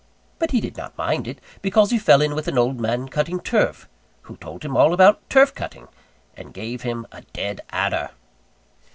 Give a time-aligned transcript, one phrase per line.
[0.39, 3.39] But he did not mind it, because he fell in with an old man cutting
[3.39, 3.87] turf,
[4.23, 5.87] who told him all about turf cutting,
[6.35, 8.09] and gave him a dead adder.